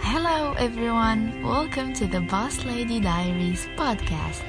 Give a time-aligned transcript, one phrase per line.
[0.00, 1.42] Hello, everyone.
[1.42, 4.44] Welcome to the Boss Lady Diaries podcast.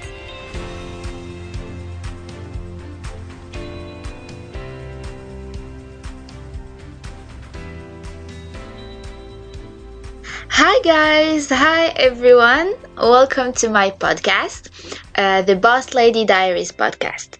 [10.49, 11.49] Hi, guys.
[11.49, 12.73] Hi, everyone.
[12.97, 14.69] Welcome to my podcast,
[15.15, 17.37] uh, the Boss Lady Diaries podcast.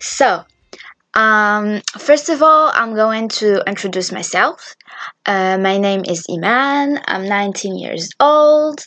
[0.00, 0.44] So,
[1.14, 4.74] um, first of all, I'm going to introduce myself.
[5.26, 7.00] Uh, my name is Iman.
[7.06, 8.80] I'm 19 years old.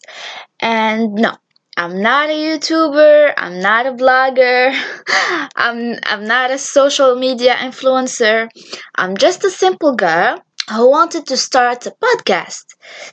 [0.59, 1.34] And no,
[1.77, 3.34] I'm not a YouTuber.
[3.38, 4.73] I'm not a blogger.
[5.55, 8.49] I'm, I'm not a social media influencer.
[8.96, 12.66] I'm just a simple girl who wanted to start a podcast.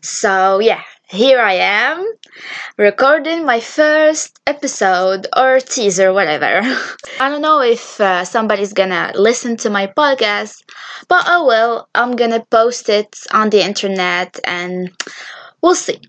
[0.02, 0.82] So, yeah,
[1.14, 2.04] here I am
[2.76, 6.60] recording my first episode or teaser, whatever.
[7.20, 10.56] I don't know if uh, somebody's gonna listen to my podcast,
[11.08, 14.90] but oh well, I'm gonna post it on the internet and
[15.62, 16.00] we'll see.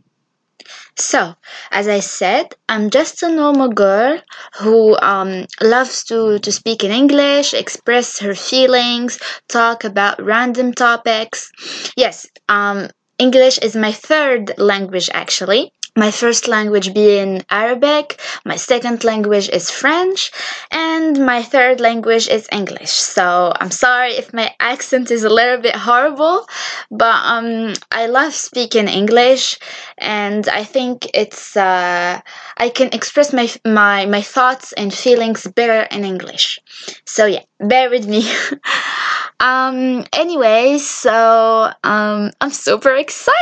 [0.97, 1.35] So,
[1.71, 4.19] as I said, I'm just a normal girl
[4.59, 11.51] who um, loves to, to speak in English, express her feelings, talk about random topics.
[11.97, 19.03] Yes, um, English is my third language actually my first language being Arabic, my second
[19.05, 20.31] language is French,
[20.69, 22.89] and my third language is English.
[22.91, 26.47] So I'm sorry if my accent is a little bit horrible,
[26.91, 29.57] but um, I love speaking English,
[29.97, 32.19] and I think it's uh,
[32.57, 36.59] I can express my my my thoughts and feelings better in English.
[37.05, 38.29] So yeah, bear with me.
[39.39, 40.05] um.
[40.13, 43.35] Anyway, so um, I'm super excited.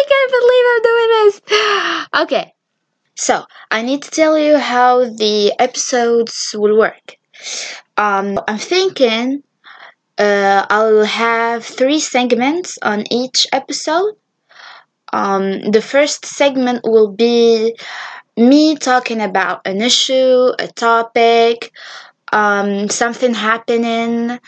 [0.00, 2.06] I can't believe I'm doing this.
[2.22, 2.54] okay,
[3.14, 7.16] so I need to tell you how the episodes will work.
[7.96, 9.42] Um, I'm thinking
[10.18, 14.14] uh, I'll have three segments on each episode.
[15.12, 17.76] Um, the first segment will be
[18.36, 21.72] me talking about an issue, a topic,
[22.32, 24.38] um, something happening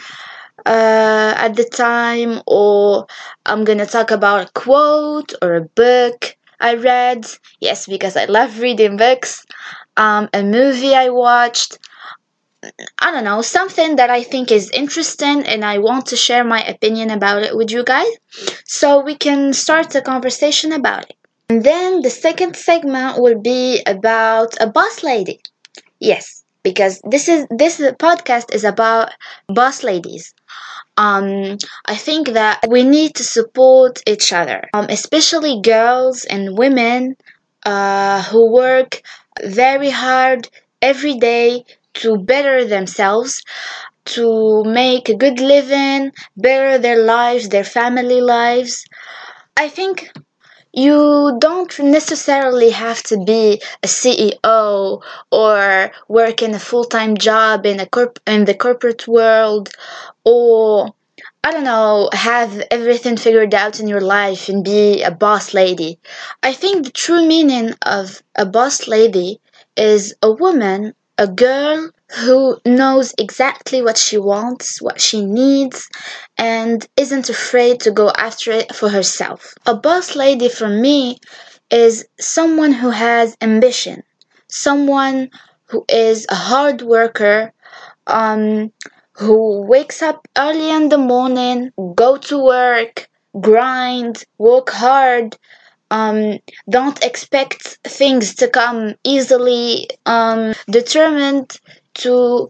[0.66, 3.06] uh, at the time, or
[3.47, 7.26] I'm gonna talk about a quote or a book I read,
[7.60, 9.47] yes, because I love reading books,
[9.97, 11.78] um, a movie I watched,
[12.98, 16.62] I don't know, something that I think is interesting and I want to share my
[16.65, 18.12] opinion about it with you guys
[18.66, 21.16] so we can start a conversation about it.
[21.48, 25.41] And then the second segment will be about a boss lady.
[25.98, 29.10] Yes, because this is this podcast is about
[29.48, 30.34] boss ladies
[30.96, 31.56] um,
[31.86, 37.16] I think that we need to support each other, um, especially girls and women
[37.64, 39.02] uh, who work
[39.44, 40.48] very hard
[40.82, 43.42] every day to better themselves,
[44.04, 48.84] to make a good living, better their lives, their family lives.
[49.56, 50.10] I think
[50.72, 57.81] you don't necessarily have to be a CEO or work in a full-time job in
[57.81, 59.70] a corp- in the corporate world
[60.25, 60.94] or
[61.44, 65.98] I don't know, have everything figured out in your life and be a boss lady.
[66.42, 69.41] I think the true meaning of a boss lady
[69.76, 75.88] is a woman, a girl who knows exactly what she wants, what she needs,
[76.37, 79.54] and isn't afraid to go after it for herself.
[79.66, 81.19] A boss lady for me
[81.71, 84.03] is someone who has ambition,
[84.48, 85.31] someone
[85.66, 87.53] who is a hard worker,
[88.09, 88.72] um,
[89.12, 93.09] who wakes up early in the morning, go to work,
[93.41, 95.37] grind, work hard,
[95.92, 96.38] um,
[96.69, 101.59] don't expect things to come easily, um, determined
[102.04, 102.48] to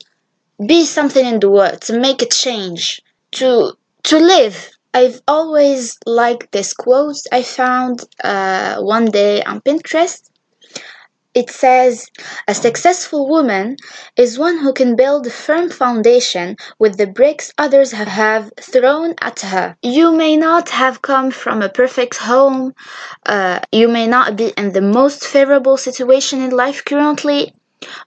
[0.67, 3.01] be something in the world, to make a change,
[3.33, 3.73] to
[4.05, 4.71] to live.
[4.93, 10.23] I've always liked this quote I found uh, one day on Pinterest.
[11.33, 12.07] It says,
[12.49, 13.77] A successful woman
[14.17, 19.39] is one who can build a firm foundation with the bricks others have thrown at
[19.41, 19.77] her.
[19.81, 22.75] You may not have come from a perfect home,
[23.27, 27.55] uh, you may not be in the most favorable situation in life currently,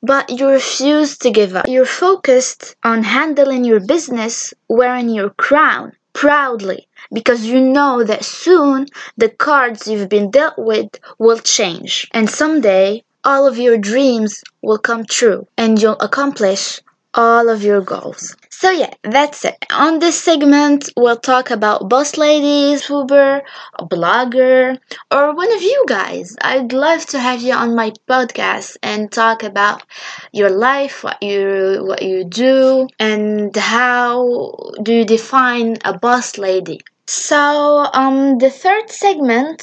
[0.02, 1.68] but you refuse to give up.
[1.68, 8.86] You're focused on handling your business wearing your crown proudly because you know that soon
[9.18, 14.78] the cards you've been dealt with will change and someday all of your dreams will
[14.78, 16.80] come true and you'll accomplish
[17.14, 18.36] all of your goals.
[18.50, 19.58] So yeah, that's it.
[19.72, 23.42] On this segment, we'll talk about boss ladies, YouTuber,
[23.80, 24.78] a blogger,
[25.12, 26.36] or one of you guys.
[26.42, 29.84] I'd love to have you on my podcast and talk about
[30.32, 36.80] your life, what you what you do, and how do you define a boss lady.
[37.08, 39.62] So, um, the third segment,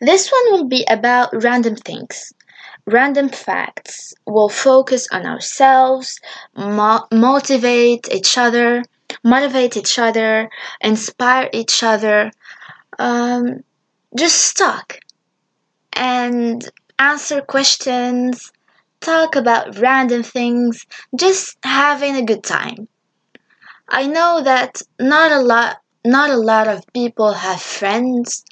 [0.00, 2.32] this one will be about random things,
[2.86, 4.14] random facts.
[4.26, 6.20] We'll focus on ourselves,
[6.56, 8.82] mo- motivate each other,
[9.24, 10.50] motivate each other,
[10.80, 12.30] inspire each other,
[12.98, 13.64] um,
[14.16, 14.98] just talk
[15.94, 16.68] and
[16.98, 18.52] answer questions,
[19.00, 20.86] talk about random things,
[21.16, 22.88] just having a good time.
[23.90, 28.42] I know that not a lot not a lot of people have friends,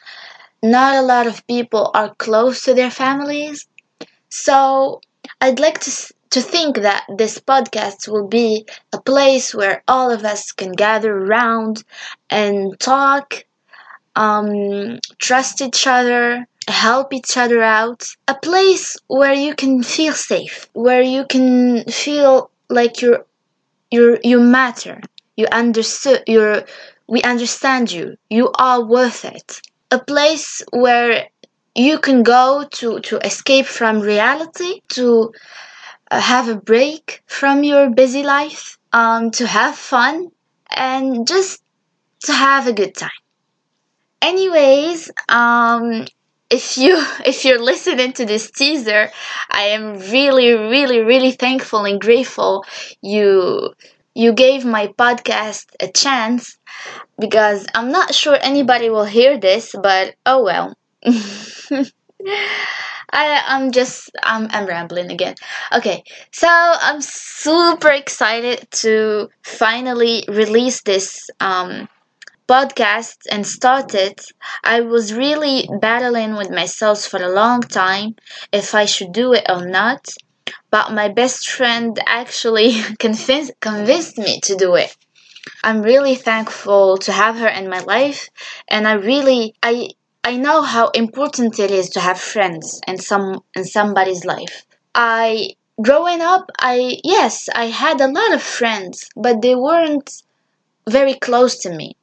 [0.63, 3.68] not a lot of people are close to their families.
[4.29, 5.01] So,
[5.41, 10.25] I'd like to to think that this podcast will be a place where all of
[10.25, 11.85] us can gather around
[12.29, 13.45] and talk
[14.19, 18.05] um, trust each other, help each other out.
[18.27, 23.25] A place where you can feel safe, where you can feel like you're
[23.91, 25.01] you're you matter.
[25.37, 26.25] You understood.
[26.27, 26.65] You're
[27.07, 28.17] we understand you.
[28.29, 29.63] You are worth it.
[29.91, 31.29] A place where
[31.75, 35.33] you can go to to escape from reality, to
[36.11, 40.31] uh, have a break from your busy life, um, to have fun,
[40.71, 41.63] and just
[42.25, 43.21] to have a good time.
[44.23, 46.07] Anyways, um,
[46.51, 46.95] if you
[47.27, 49.11] if you're listening to this teaser,
[49.51, 52.65] I am really, really, really thankful and grateful
[53.03, 53.75] you
[54.15, 56.59] you gave my podcast a chance
[57.19, 60.75] because I'm not sure anybody will hear this, but oh well.
[63.11, 65.35] I, I'm just I'm, I'm rambling again.
[65.73, 66.03] Okay,
[66.33, 71.89] so I'm super excited to finally release this um,
[72.49, 74.19] podcast and started,
[74.65, 78.17] I was really battling with myself for a long time
[78.53, 80.09] if I should do it or not.
[80.71, 84.97] But my best friend actually convinced, convinced me to do it.
[85.63, 88.29] I'm really thankful to have her in my life
[88.69, 89.91] and I really I
[90.23, 94.65] I know how important it is to have friends in some in somebody's life.
[94.95, 100.23] I growing up I yes, I had a lot of friends, but they weren't
[100.89, 101.97] very close to me.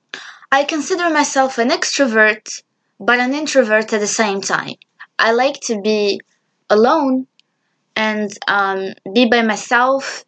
[0.52, 2.64] I consider myself an extrovert,
[3.00, 4.76] but an introvert at the same time.
[5.20, 6.22] I like to be
[6.70, 7.28] alone
[7.96, 10.26] and um, be by myself,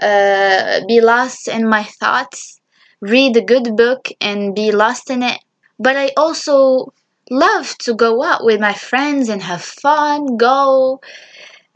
[0.00, 2.60] uh, be lost in my thoughts,
[3.00, 5.40] read a good book and be lost in it.
[5.78, 6.92] But I also
[7.30, 11.00] love to go out with my friends and have fun, go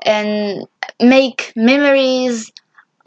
[0.03, 0.67] and
[1.01, 2.51] make memories,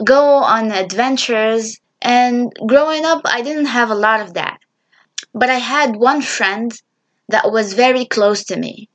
[0.04, 1.80] go on adventures.
[2.02, 4.60] And growing up, I didn't have a lot of that.
[5.34, 6.72] But I had one friend
[7.30, 8.90] that was very close to me.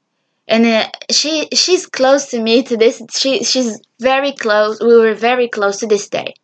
[0.46, 4.80] And uh, she she's close to me to this she she's very close.
[4.80, 6.34] We were very close to this day.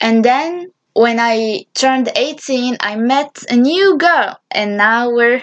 [0.00, 5.42] And then when I turned 18, I met a new girl and now we're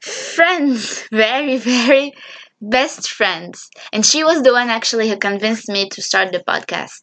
[0.00, 2.12] friends, very very
[2.60, 3.70] best friends.
[3.92, 7.00] And she was the one actually who convinced me to start the podcast.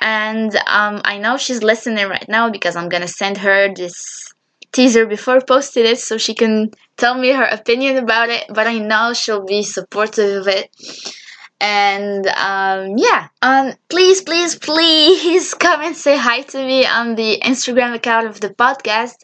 [0.00, 4.32] And um, I know she's listening right now because I'm gonna send her this
[4.72, 8.44] teaser before posting it so she can tell me her opinion about it.
[8.48, 10.70] But I know she'll be supportive of it.
[11.62, 17.38] And um, yeah, um, please, please, please come and say hi to me on the
[17.40, 19.14] Instagram account of the podcast.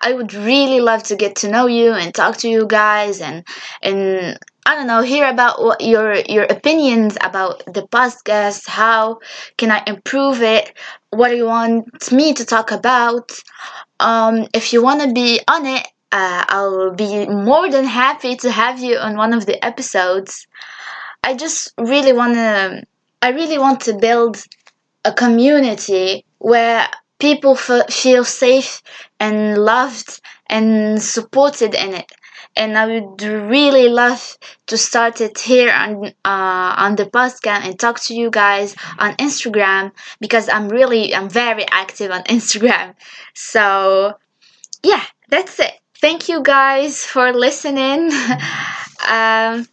[0.00, 3.44] I would really love to get to know you and talk to you guys and
[3.82, 8.66] and I don't know, hear about what your your opinions about the podcast.
[8.66, 9.20] How
[9.58, 10.72] can I improve it?
[11.10, 13.30] What do you want me to talk about?
[14.00, 18.50] Um, if you want to be on it, uh, I'll be more than happy to
[18.50, 20.46] have you on one of the episodes.
[21.24, 22.84] I just really want to.
[23.22, 24.42] I really want to build
[25.04, 26.86] a community where
[27.18, 28.82] people f- feel safe
[29.20, 32.10] and loved and supported in it
[32.56, 37.78] and I would really love to start it here on uh, on the podcast and
[37.78, 42.94] talk to you guys on Instagram because I'm really I'm very active on Instagram.
[43.34, 44.14] So
[44.82, 45.74] yeah, that's it.
[46.00, 48.10] Thank you guys for listening.
[49.08, 49.66] um,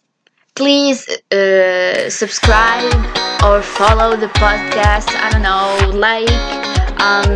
[0.55, 2.93] please uh, subscribe
[3.43, 5.09] or follow the podcast.
[5.09, 6.29] I don't know, like,
[6.99, 7.31] um,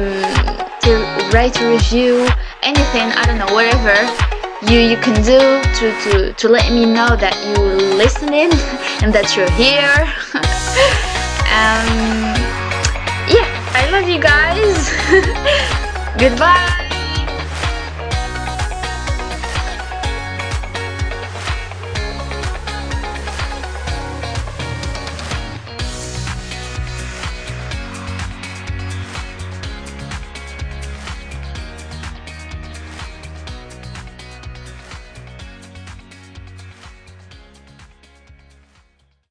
[0.81, 2.27] to write a review,
[2.61, 3.07] anything.
[3.13, 3.95] I don't know, whatever
[4.71, 5.39] you you can do
[5.79, 8.49] to to to let me know that you are listening
[9.03, 9.97] and that you're here.
[11.53, 12.35] um,
[13.29, 14.89] yeah, I love you guys.
[16.19, 16.74] Goodbye.